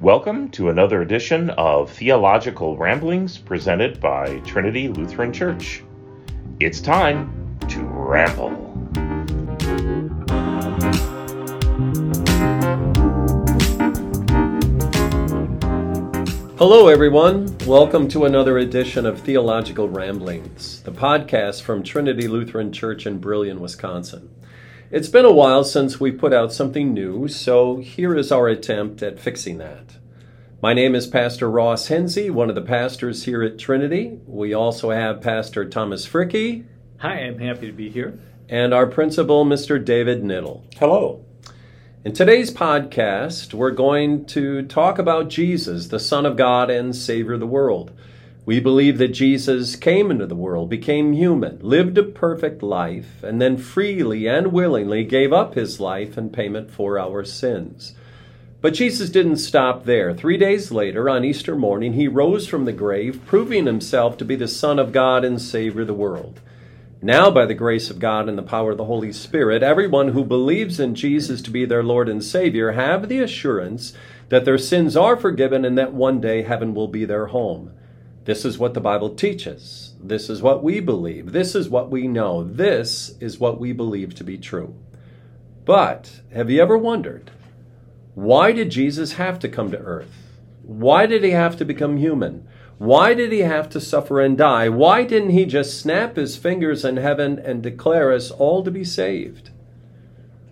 [0.00, 5.82] Welcome to another edition of Theological Ramblings presented by Trinity Lutheran Church.
[6.60, 8.50] It's time to ramble.
[16.58, 17.56] Hello, everyone.
[17.66, 23.60] Welcome to another edition of Theological Ramblings, the podcast from Trinity Lutheran Church in Brillion,
[23.60, 24.35] Wisconsin.
[24.88, 29.02] It's been a while since we put out something new, so here is our attempt
[29.02, 29.96] at fixing that.
[30.62, 34.20] My name is Pastor Ross Henzi, one of the pastors here at Trinity.
[34.28, 36.64] We also have Pastor Thomas Fricke.
[36.98, 38.16] Hi, I'm happy to be here.
[38.48, 39.84] And our principal, Mr.
[39.84, 40.62] David Knittel.
[40.76, 41.24] Hello.
[42.04, 47.32] In today's podcast, we're going to talk about Jesus, the Son of God and Savior
[47.32, 47.90] of the world.
[48.46, 53.42] We believe that Jesus came into the world, became human, lived a perfect life, and
[53.42, 57.94] then freely and willingly gave up his life in payment for our sins.
[58.60, 60.14] But Jesus didn't stop there.
[60.14, 64.36] Three days later, on Easter morning, he rose from the grave, proving himself to be
[64.36, 66.40] the Son of God and Savior of the world.
[67.02, 70.24] Now, by the grace of God and the power of the Holy Spirit, everyone who
[70.24, 73.92] believes in Jesus to be their Lord and Savior have the assurance
[74.28, 77.72] that their sins are forgiven and that one day heaven will be their home.
[78.26, 79.94] This is what the Bible teaches.
[80.02, 81.30] This is what we believe.
[81.30, 82.42] This is what we know.
[82.42, 84.74] This is what we believe to be true.
[85.64, 87.30] But have you ever wondered
[88.16, 90.10] why did Jesus have to come to earth?
[90.62, 92.48] Why did he have to become human?
[92.78, 94.68] Why did he have to suffer and die?
[94.70, 98.84] Why didn't he just snap his fingers in heaven and declare us all to be
[98.84, 99.50] saved?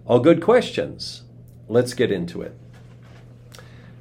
[0.07, 1.23] All good questions.
[1.69, 2.57] Let's get into it.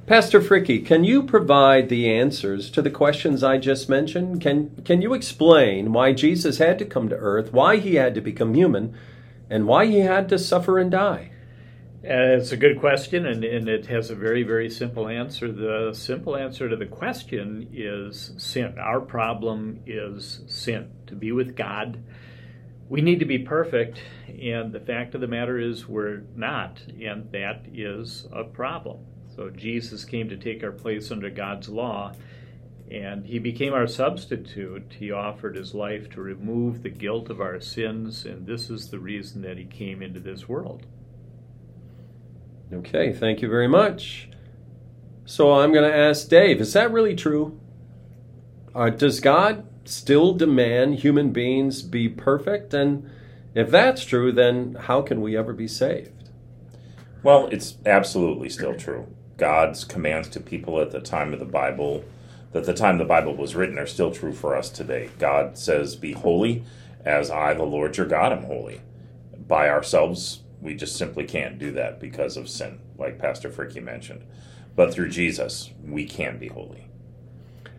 [0.06, 4.42] Pastor Fricke, can you provide the answers to the questions I just mentioned?
[4.42, 8.20] Can, can you explain why Jesus had to come to earth, why he had to
[8.20, 8.94] become human,
[9.48, 11.30] and why he had to suffer and die?
[12.04, 15.50] Uh, it's a good question, and, and it has a very, very simple answer.
[15.50, 18.78] The simple answer to the question is sin.
[18.78, 20.90] Our problem is sin.
[21.06, 22.04] To be with God,
[22.90, 27.32] we need to be perfect, and the fact of the matter is we're not, and
[27.32, 28.98] that is a problem.
[29.34, 32.12] So Jesus came to take our place under God's law,
[32.90, 34.94] and he became our substitute.
[34.98, 39.00] He offered his life to remove the guilt of our sins, and this is the
[39.00, 40.86] reason that he came into this world.
[42.72, 44.28] Okay, thank you very much.
[45.24, 47.58] So I'm going to ask Dave, is that really true?
[48.74, 52.72] Uh, does God still demand human beings be perfect?
[52.74, 53.10] And
[53.54, 56.30] if that's true, then how can we ever be saved?
[57.22, 59.06] Well, it's absolutely still true.
[59.36, 62.04] God's commands to people at the time of the Bible,
[62.52, 65.10] that the time the Bible was written, are still true for us today.
[65.18, 66.64] God says, Be holy
[67.04, 68.80] as I, the Lord your God, am holy.
[69.46, 74.24] By ourselves, we just simply can't do that because of sin, like Pastor Fricke mentioned.
[74.76, 76.88] But through Jesus, we can be holy.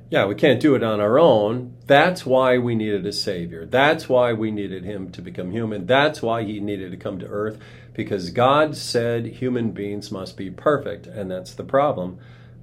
[0.10, 1.76] Yeah, we can't do it on our own.
[1.88, 3.66] That's why we needed a Savior.
[3.66, 5.88] That's why we needed Him to become human.
[5.88, 7.58] That's why He needed to come to earth,
[7.94, 12.20] because God said human beings must be perfect, and that's the problem.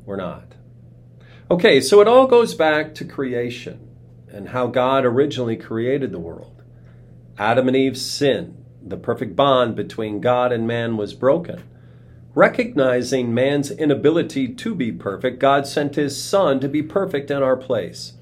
[0.06, 0.54] We're not.
[1.50, 3.88] Okay, so it all goes back to creation
[4.32, 6.62] and how God originally created the world.
[7.38, 8.64] Adam and Eve sinned.
[8.80, 11.62] The perfect bond between God and man was broken.
[12.34, 17.58] Recognizing man's inability to be perfect, God sent his Son to be perfect in our
[17.58, 18.14] place.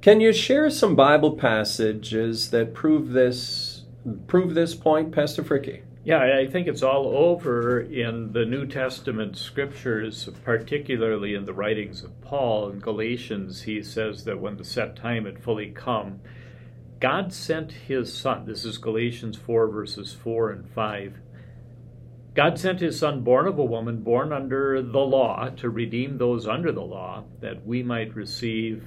[0.00, 3.82] Can you share some Bible passages that prove this
[4.28, 5.82] prove this point, Pastor Fricke?
[6.04, 12.04] Yeah, I think it's all over in the New Testament scriptures, particularly in the writings
[12.04, 12.70] of Paul.
[12.70, 16.20] In Galatians, he says that when the set time had fully come,
[17.00, 18.46] God sent his Son.
[18.46, 21.18] This is Galatians 4, verses 4 and 5
[22.34, 26.46] God sent his Son, born of a woman, born under the law, to redeem those
[26.46, 28.84] under the law, that we might receive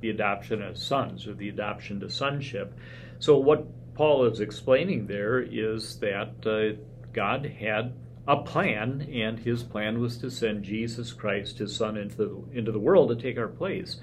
[0.00, 2.74] the adoption as sons, or the adoption to sonship.
[3.18, 6.78] So, what Paul is explaining there is that uh,
[7.12, 7.94] God had
[8.28, 12.72] a plan, and his plan was to send Jesus Christ, his Son, into the, into
[12.72, 14.00] the world to take our place.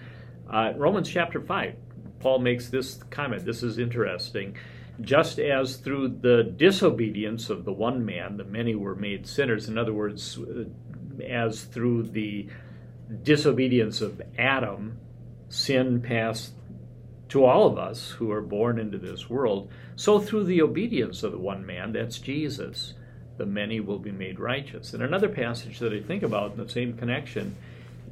[0.51, 1.75] Uh, Romans chapter 5,
[2.19, 3.45] Paul makes this comment.
[3.45, 4.55] This is interesting
[5.01, 9.67] just as through the disobedience of the one man, the many were made sinners.
[9.67, 10.37] In other words,
[11.27, 12.47] as through the
[13.23, 14.97] disobedience of Adam,
[15.49, 16.53] sin passed
[17.29, 21.31] to all of us who are born into this world, so through the obedience of
[21.31, 22.93] the one man, that's Jesus,
[23.37, 24.93] the many will be made righteous.
[24.93, 27.55] And another passage that I think about in the same connection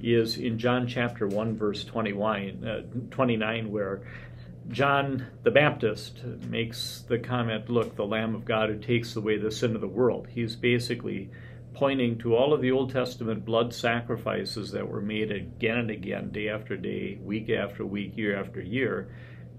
[0.02, 2.82] is in John chapter 1, verse 21, uh,
[3.12, 4.02] 29, where
[4.70, 9.52] John the Baptist makes the comment, Look, the Lamb of God who takes away the
[9.52, 10.28] sin of the world.
[10.30, 11.30] He's basically
[11.74, 16.32] pointing to all of the Old Testament blood sacrifices that were made again and again,
[16.32, 19.10] day after day, week after week, year after year,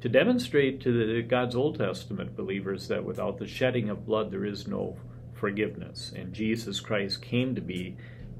[0.00, 4.44] to demonstrate to the, God's Old Testament believers that without the shedding of blood there
[4.44, 4.96] is no
[5.32, 6.12] forgiveness.
[6.14, 7.96] And Jesus Christ came to be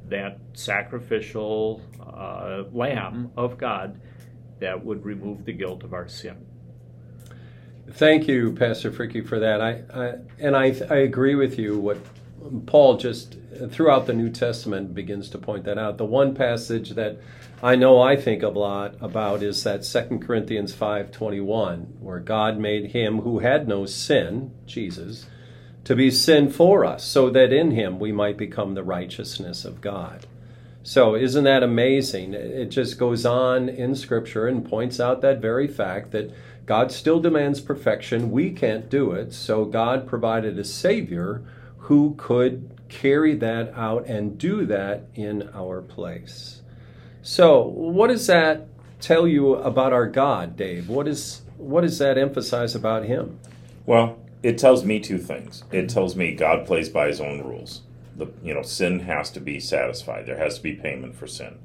[0.09, 4.01] that sacrificial uh, lamb of God
[4.59, 6.45] that would remove the guilt of our sin.
[7.93, 9.61] Thank you, Pastor Fricke, for that.
[9.61, 11.79] I, I and I, I agree with you.
[11.79, 11.99] What
[12.67, 13.37] Paul just
[13.71, 15.99] throughout the New Testament begins to point that out.
[15.99, 17.19] The one passage that
[17.63, 22.93] I know I think a lot about is that 2 Corinthians 5:21 where God made
[22.93, 25.27] him who had no sin, Jesus,
[25.85, 29.81] to be sin for us so that in him we might become the righteousness of
[29.81, 30.27] God.
[30.83, 32.33] So, isn't that amazing?
[32.33, 36.31] It just goes on in scripture and points out that very fact that
[36.69, 38.31] God still demands perfection.
[38.31, 39.33] We can't do it.
[39.33, 41.43] So, God provided a savior
[41.79, 46.61] who could carry that out and do that in our place.
[47.23, 48.69] So, what does that
[49.01, 50.91] tell you about our God, Dave?
[50.91, 53.41] What is what does that emphasize about him?
[53.87, 55.65] Well, it tells me two things.
[55.73, 57.81] It tells me God plays by his own rules.
[58.15, 60.27] The you know, sin has to be satisfied.
[60.27, 61.61] There has to be payment for sin.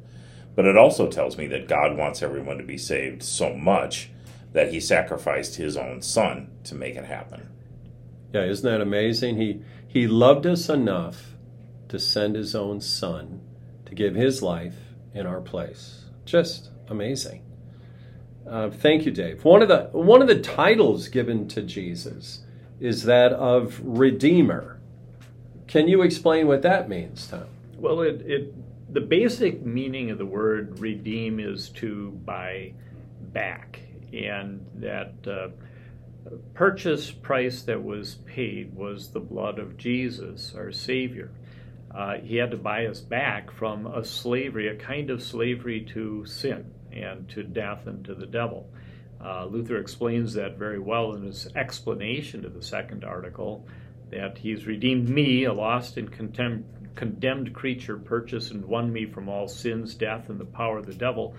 [0.56, 4.10] But it also tells me that God wants everyone to be saved so much
[4.54, 7.50] that he sacrificed his own son to make it happen.
[8.34, 9.38] Yeah, isn't that amazing?
[9.38, 11.36] He he loved us enough
[11.90, 13.42] to send his own son
[13.86, 14.76] to give his life
[15.14, 16.06] in our place.
[16.26, 17.44] Just amazing.
[18.48, 19.46] Uh, thank you, Dave.
[19.46, 22.44] One of the one of the titles given to Jesus
[22.80, 24.80] is that of Redeemer.
[25.68, 27.46] Can you explain what that means, Tom?
[27.78, 32.74] Well, it, it the basic meaning of the word redeem is to buy
[33.32, 33.80] back,
[34.14, 35.50] and that uh,
[36.54, 41.32] purchase price that was paid was the blood of Jesus, our Savior.
[41.94, 46.26] Uh, he had to buy us back from a slavery, a kind of slavery to
[46.26, 48.70] sin and to death and to the devil.
[49.24, 53.66] Uh, Luther explains that very well in his explanation to the second article
[54.10, 56.12] that he's redeemed me, a lost and
[56.96, 60.94] condemned creature, purchased and won me from all sins, death, and the power of the
[60.94, 61.36] devil,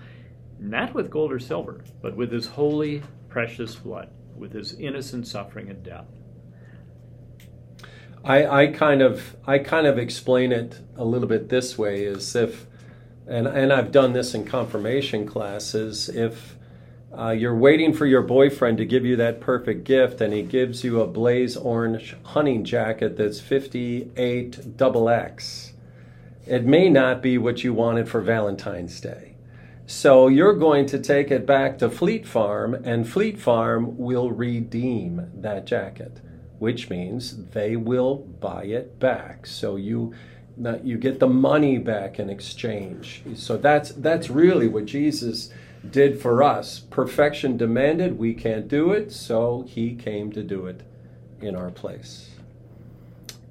[0.59, 5.69] not with gold or silver, but with his holy, precious blood, with his innocent suffering
[5.69, 6.07] and death.
[8.23, 12.35] I, I kind of I kind of explain it a little bit this way as
[12.35, 12.65] if
[13.27, 16.55] and and I've done this in confirmation classes if
[17.17, 20.83] uh, you're waiting for your boyfriend to give you that perfect gift, and he gives
[20.83, 25.71] you a blaze orange hunting jacket that's 58 double X.
[26.45, 29.34] It may not be what you wanted for Valentine's Day.
[29.87, 35.29] So you're going to take it back to Fleet Farm, and Fleet Farm will redeem
[35.35, 36.21] that jacket,
[36.57, 39.45] which means they will buy it back.
[39.45, 40.13] So you
[40.83, 43.23] you get the money back in exchange.
[43.35, 45.49] So that's that's really what Jesus
[45.87, 46.79] did for us.
[46.79, 50.81] Perfection demanded, we can't do it, so he came to do it
[51.41, 52.29] in our place.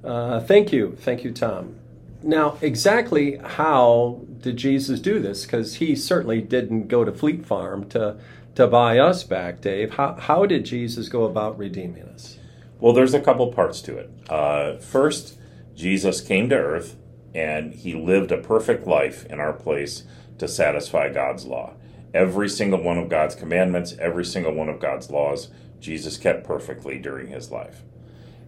[0.03, 0.97] Uh, thank you.
[0.99, 1.77] Thank you, Tom.
[2.27, 5.45] Now, exactly how did Jesus do this?
[5.45, 8.17] Because he certainly didn't go to Fleet Farm to,
[8.55, 9.91] to buy us back, Dave.
[9.93, 12.39] How, how did Jesus go about redeeming us?
[12.81, 14.11] Well, there's a couple parts to it.
[14.31, 15.39] Uh, first,
[15.75, 16.97] Jesus came to earth
[17.35, 20.05] and he lived a perfect life in our place
[20.39, 21.75] to satisfy God's law.
[22.15, 26.99] Every single one of God's commandments, every single one of God's laws, Jesus kept perfectly
[26.99, 27.83] during his life.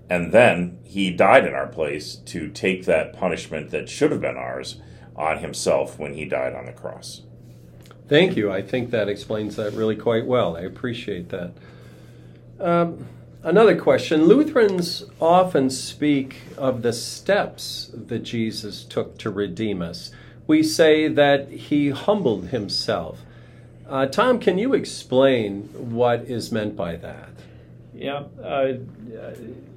[0.08, 4.36] And then he died in our place to take that punishment that should have been
[4.36, 4.80] ours
[5.16, 7.22] on himself when he died on the cross.
[8.08, 8.52] Thank you.
[8.52, 10.56] I think that explains that really quite well.
[10.56, 11.52] I appreciate that.
[12.60, 13.06] Um,
[13.42, 20.12] another question Lutherans often speak of the steps that Jesus took to redeem us.
[20.46, 23.22] We say that he humbled himself.
[23.88, 27.30] Uh, Tom, can you explain what is meant by that?
[27.96, 28.74] Yeah, uh,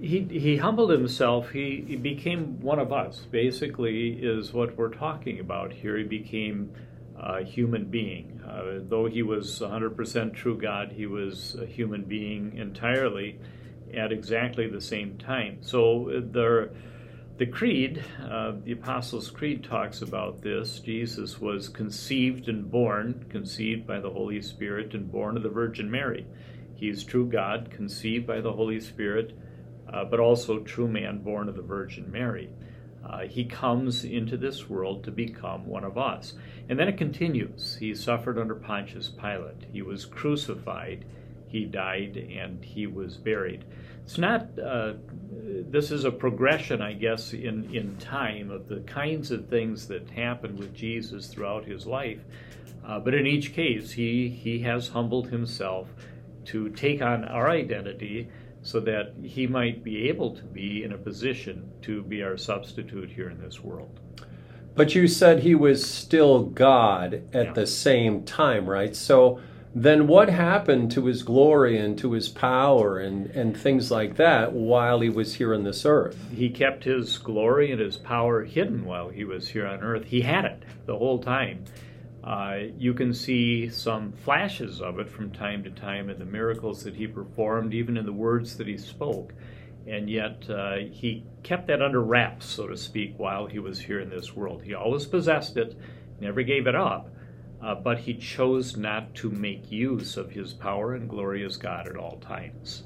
[0.02, 1.52] he he humbled himself.
[1.52, 3.20] He, he became one of us.
[3.32, 5.98] Basically, is what we're talking about here.
[5.98, 6.74] He became
[7.18, 8.42] a human being.
[8.46, 13.40] Uh, though he was 100% true God, he was a human being entirely
[13.94, 15.60] at exactly the same time.
[15.62, 16.72] So there
[17.40, 20.80] the Creed, uh, the Apostles' Creed talks about this.
[20.80, 25.90] Jesus was conceived and born, conceived by the Holy Spirit and born of the Virgin
[25.90, 26.26] Mary.
[26.80, 29.38] He is true God, conceived by the Holy Spirit,
[29.92, 32.50] uh, but also true man, born of the Virgin Mary.
[33.06, 36.34] Uh, he comes into this world to become one of us.
[36.70, 37.76] And then it continues.
[37.78, 39.66] He suffered under Pontius Pilate.
[39.74, 41.04] He was crucified.
[41.48, 43.66] he died and he was buried.
[44.04, 44.94] It's not, uh,
[45.32, 50.10] this is a progression, I guess, in, in time of the kinds of things that
[50.12, 52.20] happened with Jesus throughout his life.
[52.86, 55.90] Uh, but in each case, he, he has humbled himself
[56.50, 58.28] to take on our identity
[58.64, 63.10] so that he might be able to be in a position to be our substitute
[63.10, 64.00] here in this world.
[64.76, 67.54] But you said he was still God at Yeah.
[67.54, 68.96] the same time, right?
[68.96, 69.40] So
[69.76, 74.52] then what happened to his glory and to his power and, and things like that
[74.54, 76.18] while he was here on this earth?
[76.36, 80.06] He kept his glory and his power hidden while he was here on earth.
[80.06, 81.64] He had it the whole time.
[82.30, 86.84] Uh, you can see some flashes of it from time to time in the miracles
[86.84, 89.34] that he performed, even in the words that he spoke.
[89.88, 94.00] And yet, uh, he kept that under wraps, so to speak, while he was here
[94.00, 94.62] in this world.
[94.62, 95.76] He always possessed it,
[96.20, 97.10] never gave it up,
[97.64, 101.88] uh, but he chose not to make use of his power and glory as God
[101.88, 102.84] at all times.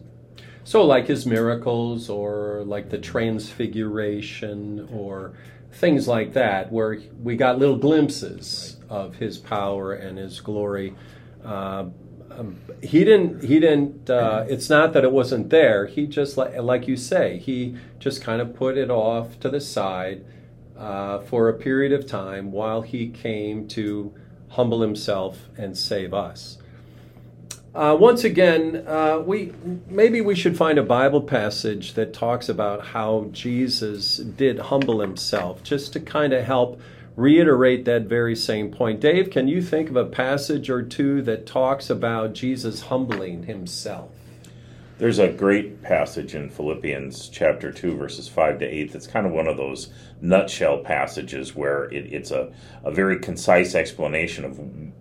[0.64, 5.34] So, like his miracles or like the transfiguration or
[5.74, 10.94] things like that, where we got little glimpses of his power and his glory.
[11.44, 11.86] Uh,
[12.30, 13.44] um, he didn't.
[13.44, 14.10] He didn't.
[14.10, 15.88] Uh, it's not that it wasn't there.
[15.88, 20.26] He just, like, you say, he just kind of put it off to the side
[20.78, 24.14] uh, for a period of time while he came to
[24.50, 26.58] humble himself and save us.
[27.76, 29.52] Uh, once again, uh, we
[29.88, 35.64] maybe we should find a Bible passage that talks about how Jesus did humble himself,
[35.64, 36.80] just to kind of help
[37.16, 39.00] reiterate that very same point.
[39.00, 44.12] Dave, can you think of a passage or two that talks about Jesus humbling himself?
[45.00, 49.32] There's a great passage in Philippians chapter 2, verses 5 to 8, that's kind of
[49.32, 49.90] one of those
[50.22, 52.54] nutshell passages where it, it's a,
[52.84, 54.60] a very concise explanation of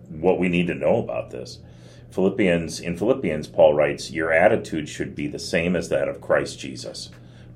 [0.09, 1.59] what we need to know about this.
[2.09, 6.59] Philippians in Philippians, Paul writes, Your attitude should be the same as that of Christ
[6.59, 7.09] Jesus,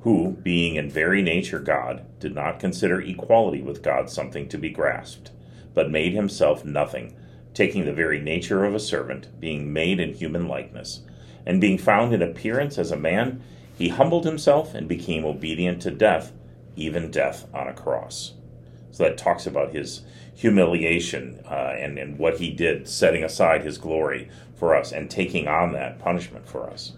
[0.08, 4.70] who, being in very nature God, did not consider equality with God something to be
[4.70, 5.32] grasped,
[5.74, 7.14] but made himself nothing,
[7.54, 11.02] taking the very nature of a servant, being made in human likeness.
[11.46, 13.44] And being found in appearance as a man,
[13.78, 16.32] he humbled himself and became obedient to death,
[16.78, 18.32] even death on a cross.
[18.92, 23.78] So that talks about his humiliation uh, and, and what he did, setting aside his
[23.78, 26.94] glory for us and taking on that punishment for us.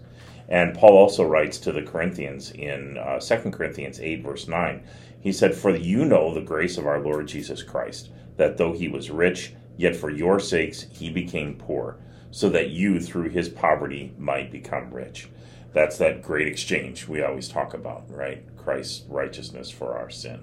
[0.50, 4.82] And Paul also writes to the Corinthians in uh, 2 Corinthians 8, verse 9.
[5.20, 8.88] He said, For you know the grace of our Lord Jesus Christ, that though he
[8.88, 11.98] was rich, yet for your sakes he became poor,
[12.32, 15.28] so that you through his poverty might become rich.
[15.72, 18.44] That's that great exchange we always talk about, right?
[18.56, 20.40] Christ's righteousness for our sin.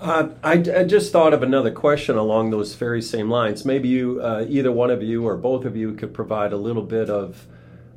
[0.00, 3.64] Uh, I, I just thought of another question along those very same lines.
[3.64, 6.82] Maybe you, uh, either one of you or both of you, could provide a little
[6.82, 7.46] bit of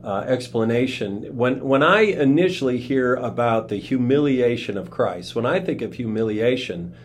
[0.04, 1.36] uh, explanation.
[1.36, 6.96] When when I initially hear about the humiliation of Christ, when I think of humiliation,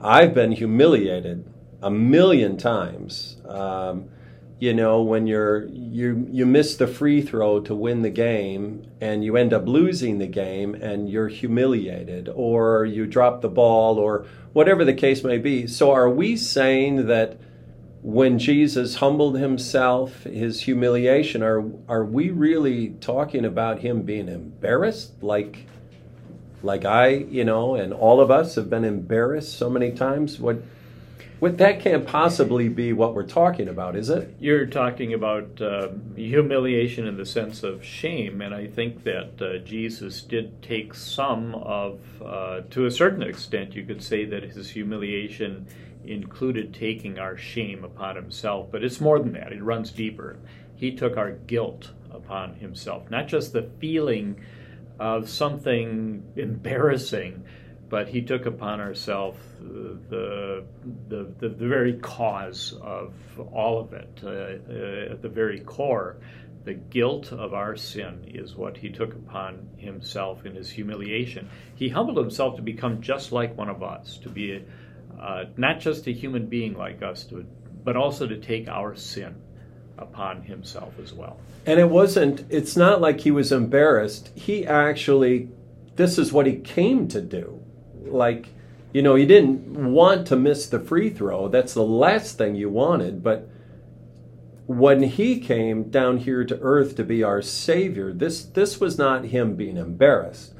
[0.00, 1.44] I've been humiliated
[1.82, 3.36] a million times.
[3.46, 4.08] Um,
[4.60, 9.24] you know, when you're you you miss the free throw to win the game and
[9.24, 14.24] you end up losing the game and you're humiliated, or you drop the ball, or
[14.52, 15.66] whatever the case may be.
[15.66, 17.40] So, are we saying that?
[18.02, 25.22] When Jesus humbled himself, his humiliation, are are we really talking about him being embarrassed?
[25.22, 25.66] Like
[26.62, 30.38] like I, you know, and all of us have been embarrassed so many times?
[30.38, 30.62] What
[31.38, 34.32] what that can't possibly be what we're talking about, is it?
[34.38, 39.58] You're talking about uh, humiliation in the sense of shame, and I think that uh,
[39.58, 44.70] Jesus did take some of, uh, to a certain extent, you could say that his
[44.70, 45.66] humiliation
[46.04, 49.52] included taking our shame upon himself, but it's more than that.
[49.52, 50.38] It runs deeper.
[50.74, 54.40] He took our guilt upon himself, not just the feeling
[54.98, 57.44] of something embarrassing,
[57.88, 60.64] but he took upon ourselves the,
[61.08, 63.12] the, the, the very cause of
[63.52, 64.20] all of it.
[64.24, 66.16] Uh, uh, at the very core,
[66.64, 71.48] the guilt of our sin is what he took upon himself in his humiliation.
[71.74, 74.62] He humbled himself to become just like one of us, to be a,
[75.22, 77.46] uh, not just a human being like us, to,
[77.84, 79.34] but also to take our sin
[79.96, 81.38] upon himself as well.
[81.64, 84.32] And it wasn't, it's not like he was embarrassed.
[84.34, 85.48] He actually,
[85.94, 87.62] this is what he came to do.
[88.04, 88.48] Like,
[88.92, 91.48] you know, he didn't want to miss the free throw.
[91.48, 93.22] That's the last thing you wanted.
[93.22, 93.48] But
[94.66, 99.26] when he came down here to earth to be our Savior, this, this was not
[99.26, 100.54] him being embarrassed.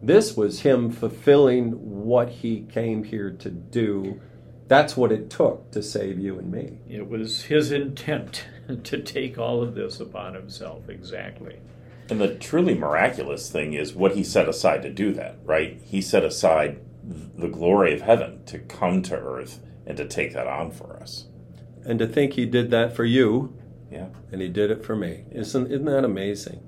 [0.00, 0.06] Yeah.
[0.06, 1.72] This was him fulfilling
[2.04, 4.20] what he came here to do
[4.68, 6.80] That's what it took to save you and me.
[6.90, 8.44] It was his intent
[8.84, 11.60] to take all of this upon himself, exactly.
[12.10, 15.80] And the truly miraculous thing is what he set aside to do that, right?
[15.84, 20.46] He set aside the glory of heaven to come to earth and to take that
[20.46, 21.24] on for us.
[21.86, 23.54] And to think he did that for you,
[23.90, 24.08] Yeah.
[24.30, 25.24] and he did it for me.
[25.30, 26.60] Isn't, isn't that amazing?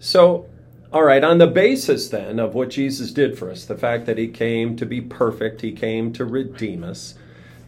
[0.00, 0.48] So,
[0.92, 4.18] all right, on the basis then of what Jesus did for us, the fact that
[4.18, 7.14] he came to be perfect, he came to redeem us,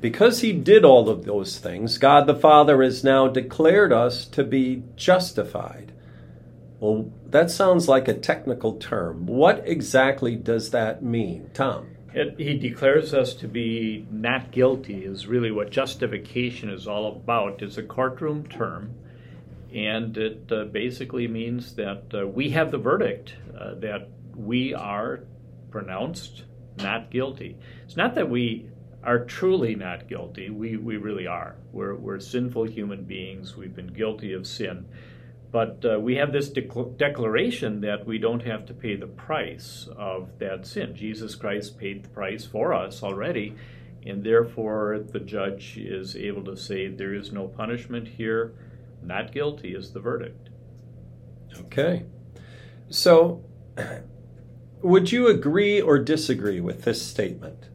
[0.01, 4.43] because he did all of those things, God the Father has now declared us to
[4.43, 5.93] be justified.
[6.79, 9.27] Well, that sounds like a technical term.
[9.27, 11.89] What exactly does that mean, Tom?
[12.15, 17.61] It, he declares us to be not guilty, is really what justification is all about.
[17.61, 18.95] It's a courtroom term,
[19.75, 25.21] and it uh, basically means that uh, we have the verdict uh, that we are
[25.71, 26.45] pronounced
[26.79, 27.57] not guilty.
[27.85, 28.69] It's not that we
[29.03, 31.57] are truly not guilty, we, we really are.
[31.73, 34.87] We're, we're sinful human beings, we've been guilty of sin.
[35.53, 39.89] But uh, we have this dec- declaration that we don't have to pay the price
[39.97, 40.95] of that sin.
[40.95, 43.57] Jesus Christ paid the price for us already,
[44.07, 48.53] and therefore the judge is able to say there is no punishment here.
[49.03, 50.51] Not guilty is the verdict.
[51.59, 52.05] Okay.
[52.89, 53.45] So,
[54.83, 57.69] would you agree or disagree with this statement?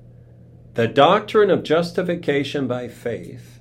[0.76, 3.60] The doctrine of justification by faith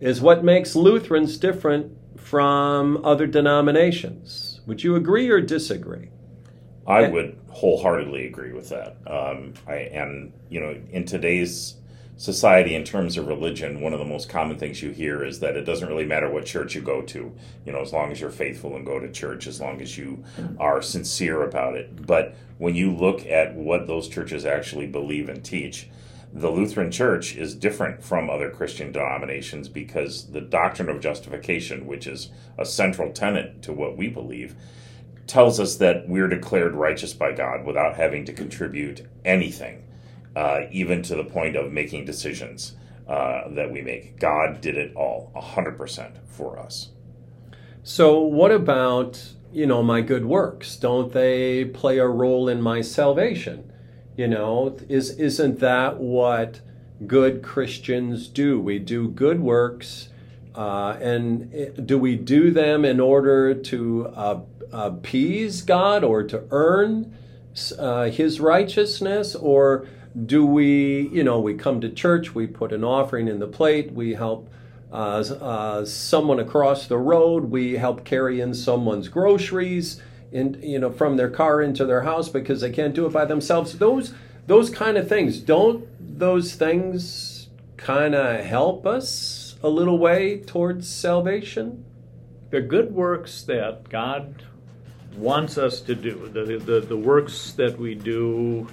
[0.00, 4.60] is what makes Lutherans different from other denominations.
[4.66, 6.10] Would you agree or disagree?
[6.86, 7.10] I Yeah.
[7.10, 8.96] would wholeheartedly agree with that.
[9.06, 11.76] Um, I, and you know, in today's
[12.16, 15.56] society, in terms of religion, one of the most common things you hear is that
[15.56, 17.34] it doesn't really matter what church you go to.
[17.64, 20.24] You know, as long as you're faithful and go to church, as long as you
[20.58, 22.06] are sincere about it.
[22.06, 25.88] But when you look at what those churches actually believe and teach,
[26.32, 32.08] the Lutheran Church is different from other Christian denominations because the doctrine of justification, which
[32.08, 34.56] is a central tenet to what we believe,
[35.28, 39.84] tells us that we're declared righteous by God without having to contribute anything,
[40.36, 42.76] uh, even to the point of making decisions
[43.08, 44.18] uh, that we make.
[44.18, 46.90] God did it all, 100% for us.
[47.82, 50.76] So, what about, you know, my good works?
[50.76, 53.70] Don't they play a role in my salvation?
[54.16, 56.60] You know, is isn't that what
[57.06, 58.60] good Christians do?
[58.60, 60.08] We do good works,
[60.54, 64.40] uh, and do we do them in order to uh,
[64.72, 67.16] appease God or to earn
[67.78, 69.86] uh, His righteousness, or
[70.26, 73.92] do we, you know, we come to church, we put an offering in the plate,
[73.92, 74.48] we help
[74.94, 77.50] uh, uh, someone across the road.
[77.50, 80.00] We help carry in someone's groceries,
[80.30, 83.24] in you know, from their car into their house because they can't do it by
[83.24, 83.76] themselves.
[83.78, 84.14] Those
[84.46, 85.40] those kind of things.
[85.40, 91.84] Don't those things kind of help us a little way towards salvation?
[92.50, 94.44] The good works that God
[95.16, 98.68] wants us to do, the, the, the works that we do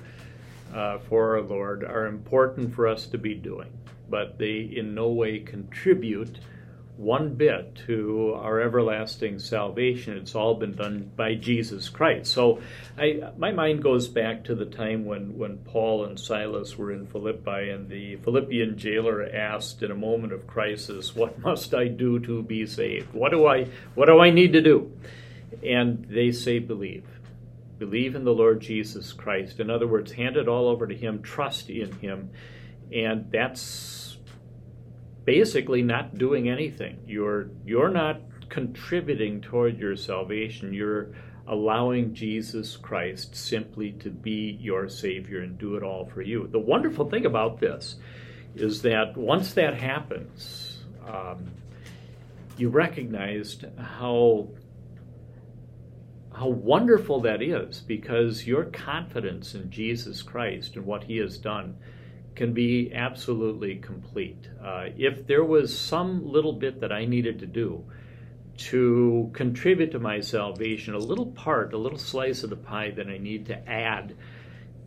[0.74, 3.72] uh, for our Lord, are important for us to be doing,
[4.10, 6.40] but they in no way contribute
[7.02, 10.18] one bit to our everlasting salvation.
[10.18, 12.32] It's all been done by Jesus Christ.
[12.32, 12.62] So
[12.98, 17.08] I, my mind goes back to the time when, when Paul and Silas were in
[17.08, 22.20] Philippi, and the Philippian jailer asked in a moment of crisis, What must I do
[22.20, 23.14] to be saved?
[23.14, 24.92] What do I, what do I need to do?
[25.66, 27.06] And they say, Believe.
[27.82, 29.60] Believe in the Lord Jesus Christ.
[29.60, 32.30] In other words, hand it all over to Him, trust in Him.
[32.94, 34.20] And that's
[35.26, 37.00] basically not doing anything.
[37.08, 40.76] You're you're not contributing toward your salvation.
[40.76, 41.16] You're
[41.48, 46.48] allowing Jesus Christ simply to be your savior and do it all for you.
[46.52, 47.96] The wonderful thing about this
[48.54, 51.50] is that once that happens, um,
[52.58, 54.50] you recognized how
[56.34, 61.78] how wonderful that is because your confidence in Jesus Christ and what he has done
[62.36, 64.48] can be absolutely complete.
[64.64, 67.84] Uh, if there was some little bit that I needed to do
[68.58, 73.08] to contribute to my salvation, a little part, a little slice of the pie that
[73.08, 74.16] I need to add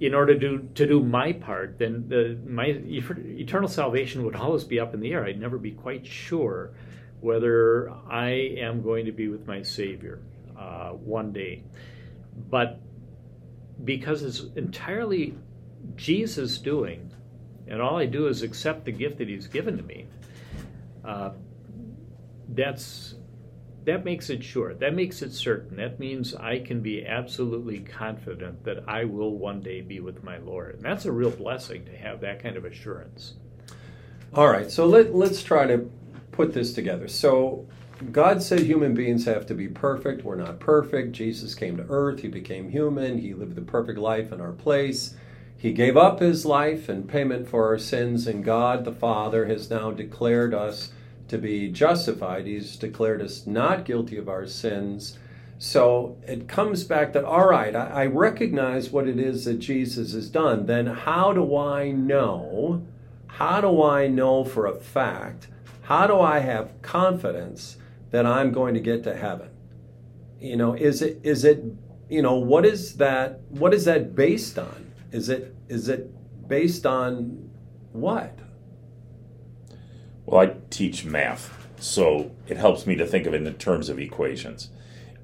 [0.01, 4.81] in order to, to do my part, then the, my eternal salvation would always be
[4.81, 5.25] up in the air.
[5.25, 6.71] I'd never be quite sure
[7.21, 10.21] whether I am going to be with my Savior
[10.75, 11.63] uh, one day.
[12.51, 12.81] But
[13.85, 15.35] because it's entirely
[15.97, 17.11] Jesus doing,
[17.67, 20.07] and all I do is accept the gift that He's given to me,
[21.05, 21.31] uh,
[22.49, 23.15] that's
[23.85, 24.75] that makes it sure.
[24.75, 25.77] That makes it certain.
[25.77, 30.39] That means I can be absolutely confident that I will one day be with my
[30.39, 30.77] Lord.
[30.77, 33.35] And that's a real blessing to have that kind of assurance.
[34.33, 35.91] All right, so let, let's try to
[36.33, 37.09] put this together.
[37.09, 37.69] So,
[38.11, 40.25] God said human beings have to be perfect.
[40.25, 41.13] We're not perfect.
[41.13, 42.21] Jesus came to earth.
[42.21, 43.19] He became human.
[43.19, 45.15] He lived the perfect life in our place.
[45.57, 49.71] He gave up his life in payment for our sins, and God the Father has
[49.71, 50.93] now declared us
[51.29, 52.47] to be justified.
[52.47, 55.17] He's declared us not guilty of our sins.
[55.59, 60.29] So it comes back that, all right, I, recognize what it is that Jesus has
[60.29, 60.67] done.
[60.67, 62.85] Then how do I know?
[63.29, 65.47] How do I know for a fact?
[65.83, 67.77] How do I have confidence
[68.15, 69.51] that I'm going to get to heaven?
[70.39, 71.65] You know, is it is it
[72.09, 74.93] you know what is that what is that based on?
[75.11, 76.13] Is it is it
[76.47, 77.51] based on
[77.91, 78.39] what?
[80.25, 83.99] Well, I teach math, so it helps me to think of it in terms of
[83.99, 84.71] equations.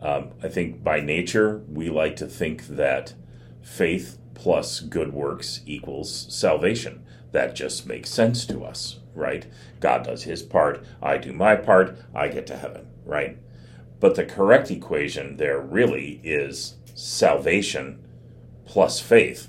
[0.03, 3.15] Um, I think by nature, we like to think that
[3.63, 7.05] faith plus good works equals salvation.
[7.31, 9.47] That just makes sense to us, right?
[9.81, 13.39] God does his part, I do my part, I get to heaven, right?
[13.99, 18.03] But the correct equation there really is salvation
[18.65, 19.49] plus faith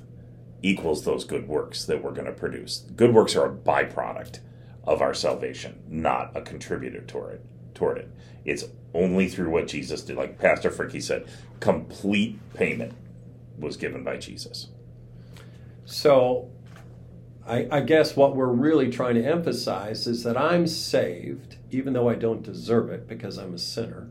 [0.61, 2.85] equals those good works that we're going to produce.
[2.95, 4.39] Good works are a byproduct
[4.83, 7.45] of our salvation, not a contributor toward it.
[7.73, 8.11] Toward it,
[8.45, 10.17] it's only through what Jesus did.
[10.17, 11.27] Like Pastor Fricke said,
[11.59, 12.93] complete payment
[13.57, 14.67] was given by Jesus.
[15.85, 16.49] So,
[17.45, 22.09] I, I guess what we're really trying to emphasize is that I'm saved, even though
[22.09, 24.09] I don't deserve it because I'm a sinner.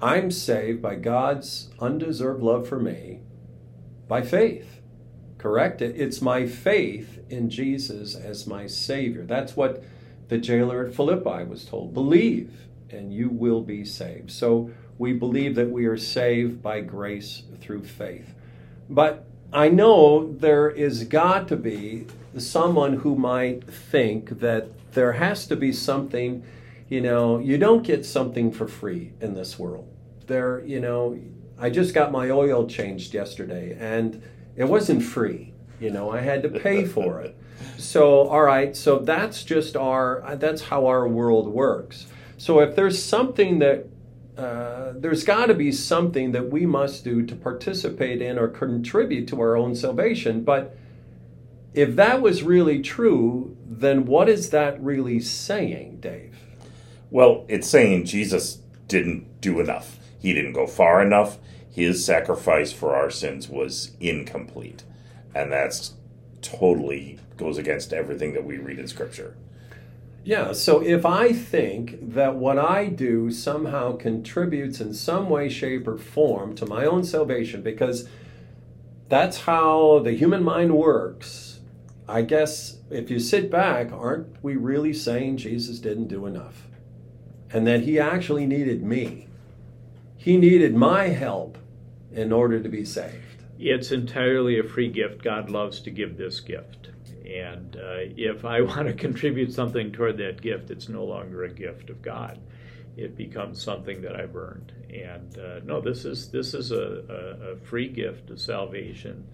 [0.00, 3.20] I'm saved by God's undeserved love for me
[4.08, 4.80] by faith.
[5.38, 5.82] Correct?
[5.82, 9.24] It, It's my faith in Jesus as my Savior.
[9.24, 9.82] That's what
[10.28, 11.94] the jailer at Philippi was told.
[11.94, 14.30] Believe and you will be saved.
[14.30, 18.34] So we believe that we are saved by grace through faith.
[18.88, 22.06] But I know there is got to be
[22.38, 26.44] someone who might think that there has to be something,
[26.88, 29.88] you know, you don't get something for free in this world.
[30.26, 31.18] There, you know,
[31.58, 34.22] I just got my oil changed yesterday and
[34.56, 35.52] it wasn't free.
[35.80, 37.36] You know, I had to pay for it.
[37.76, 42.06] So, all right, so that's just our that's how our world works.
[42.38, 43.86] So if there's something that
[44.36, 49.28] uh, there's got to be something that we must do to participate in or contribute
[49.28, 50.42] to our own salvation.
[50.42, 50.76] But
[51.74, 56.36] if that was really true, then what is that really saying, Dave?
[57.10, 58.58] Well, it's saying Jesus
[58.88, 59.98] didn't do enough.
[60.18, 61.38] He didn't go far enough.
[61.70, 64.84] His sacrifice for our sins was incomplete.
[65.34, 65.94] And that's
[66.42, 69.36] totally goes against everything that we read in Scripture.
[70.24, 75.88] Yeah, so if I think that what I do somehow contributes in some way, shape,
[75.88, 78.08] or form to my own salvation, because
[79.08, 81.51] that's how the human mind works,
[82.08, 86.66] I guess if you sit back, aren't we really saying Jesus didn't do enough?
[87.50, 89.28] And that he actually needed me.
[90.16, 91.58] He needed my help
[92.12, 93.44] in order to be saved.
[93.58, 95.22] It's entirely a free gift.
[95.22, 96.90] God loves to give this gift.
[97.24, 101.52] And uh, if I want to contribute something toward that gift, it's no longer a
[101.52, 102.38] gift of God.
[102.96, 104.72] It becomes something that I've earned.
[104.92, 106.76] And uh, no, this is this is a,
[107.08, 109.26] a, a, free gift of salvation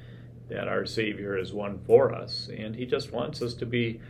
[0.49, 4.01] that our Savior has won for us, and He just wants us to be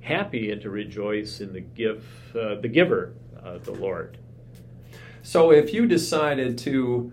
[0.00, 4.18] happy and to rejoice in the give uh, the giver, uh, the Lord.
[5.22, 7.12] So, if you decided to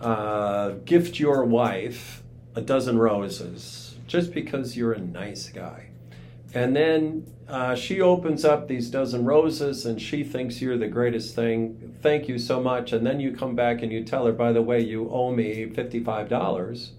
[0.00, 2.22] uh, gift your wife
[2.54, 5.88] a dozen roses just because you're a nice guy.
[6.54, 11.34] And then uh, she opens up these dozen roses and she thinks you're the greatest
[11.34, 11.94] thing.
[12.02, 12.92] Thank you so much.
[12.92, 15.66] And then you come back and you tell her, by the way, you owe me
[15.66, 16.90] $55.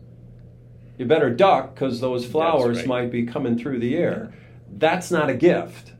[1.00, 2.88] You better duck because those flowers right.
[2.88, 4.34] might be coming through the air.
[4.70, 5.94] That's not a gift,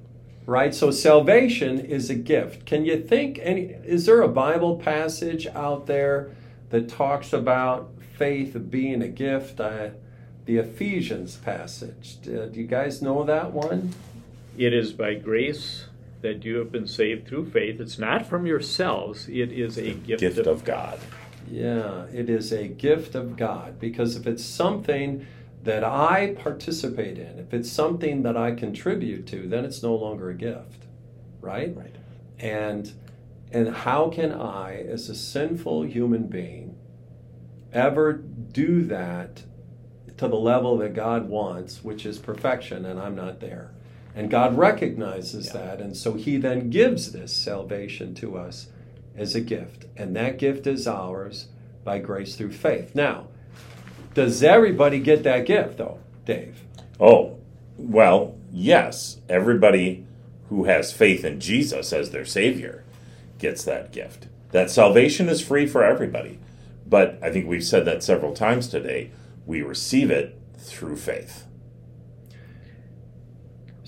[0.46, 0.76] right?
[0.76, 2.66] So salvation is a gift.
[2.66, 6.32] Can you think any, is there a Bible passage out there
[6.70, 9.62] that talks about faith being a gift?
[9.62, 9.92] I,
[10.44, 12.18] the Ephesians passage.
[12.22, 13.94] Do you guys know that one?
[14.58, 15.86] It is by grace
[16.22, 17.80] that you have been saved through faith.
[17.80, 21.00] It's not from yourselves, it is a gift, gift of, of God.
[21.50, 25.26] Yeah, it is a gift of God because if it's something
[25.64, 30.30] that I participate in, if it's something that I contribute to, then it's no longer
[30.30, 30.86] a gift,
[31.42, 31.76] right?
[31.76, 31.96] Right.
[32.40, 32.92] And
[33.52, 36.78] and how can I, as a sinful human being,
[37.74, 39.44] ever do that
[40.18, 43.72] to the level that God wants, which is perfection, and I'm not there.
[44.14, 45.54] And God recognizes yeah.
[45.54, 48.68] that, and so He then gives this salvation to us
[49.20, 49.86] as a gift.
[49.98, 51.48] And that gift is ours
[51.84, 52.96] by grace through faith.
[52.96, 53.28] Now,
[54.14, 56.62] does everybody get that gift, though, Dave?
[57.00, 57.38] Oh,
[57.78, 60.06] well, yes, everybody
[60.50, 62.84] who has faith in Jesus as their Savior
[63.38, 64.28] gets that gift.
[64.52, 66.40] That salvation is free for everybody.
[66.88, 69.12] But I think we've said that several times today.
[69.46, 71.46] We receive it through faith.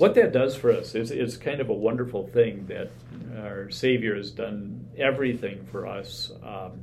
[0.01, 2.89] What that does for us is it's kind of a wonderful thing that
[3.37, 6.31] our Savior has done everything for us.
[6.43, 6.81] Um,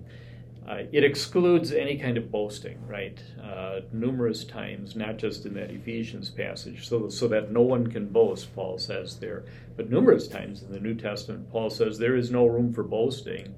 [0.68, 3.20] uh, it excludes any kind of boasting, right?
[3.42, 8.06] Uh, numerous times, not just in that Ephesians passage, so, so that no one can
[8.06, 9.42] boast, Paul says there,
[9.76, 13.52] but numerous times in the New Testament, Paul says there is no room for boasting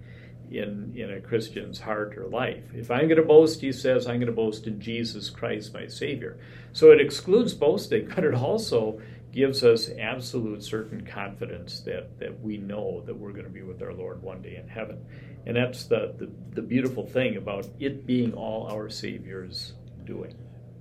[0.50, 2.64] in, in a Christian's heart or life.
[2.74, 5.86] If I'm going to boast, he says, I'm going to boast in Jesus Christ, my
[5.86, 6.38] Savior.
[6.72, 9.00] So it excludes boasting, but it also
[9.32, 13.82] gives us absolute certain confidence that, that we know that we're going to be with
[13.82, 15.04] our Lord one day in heaven.
[15.46, 20.34] And that's the, the, the beautiful thing about it being all our Savior's doing.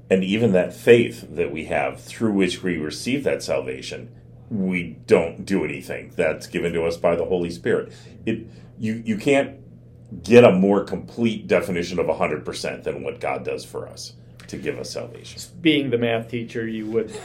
[0.09, 4.09] And even that faith that we have through which we receive that salvation,
[4.49, 6.12] we don't do anything.
[6.15, 7.93] That's given to us by the Holy Spirit.
[8.25, 8.47] It
[8.79, 9.59] you you can't
[10.23, 14.13] get a more complete definition of 100% than what God does for us
[14.47, 15.39] to give us salvation.
[15.62, 17.15] Being the math teacher, you would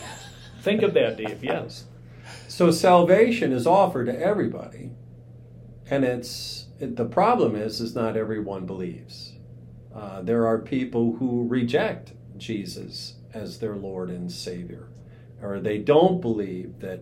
[0.64, 1.85] think of that, Dave, yes.
[2.48, 4.92] So salvation is offered to everybody,
[5.90, 9.35] and it's it, the problem is is not everyone believes.
[9.94, 14.88] Uh, there are people who reject Jesus as their Lord and Savior,
[15.42, 17.00] or they don't believe that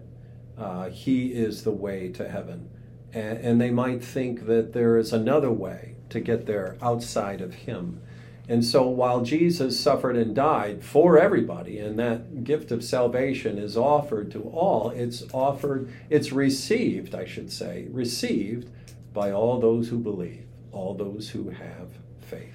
[0.59, 2.69] uh, He is the way to heaven,
[3.13, 7.55] and, and they might think that there is another way to get there outside of
[7.55, 8.03] Him.
[8.53, 13.79] And so while Jesus suffered and died for everybody, and that gift of salvation is
[13.79, 18.69] offered to all, it's offered, it's received, I should say, received
[19.15, 21.89] by all those who believe, all those who have
[22.21, 22.53] faith.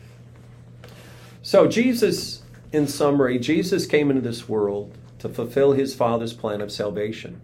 [1.41, 6.71] So, Jesus, in summary, Jesus came into this world to fulfill his Father's plan of
[6.71, 7.41] salvation.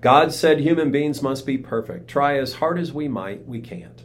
[0.00, 2.08] God said human beings must be perfect.
[2.08, 4.02] Try as hard as we might, we can't.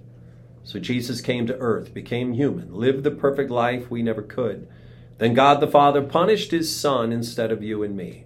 [0.71, 4.69] So Jesus came to earth, became human, lived the perfect life we never could.
[5.17, 8.23] Then God the Father punished his Son instead of you and me.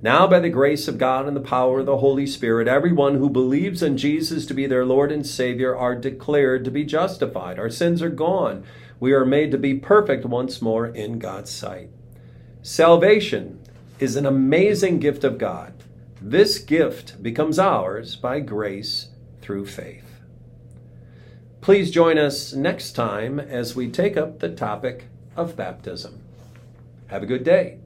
[0.00, 3.28] Now, by the grace of God and the power of the Holy Spirit, everyone who
[3.28, 7.58] believes in Jesus to be their Lord and Savior are declared to be justified.
[7.58, 8.64] Our sins are gone.
[8.98, 11.90] We are made to be perfect once more in God's sight.
[12.62, 13.60] Salvation
[13.98, 15.74] is an amazing gift of God.
[16.18, 19.08] This gift becomes ours by grace
[19.42, 20.13] through faith.
[21.64, 26.20] Please join us next time as we take up the topic of baptism.
[27.06, 27.78] Have a good day.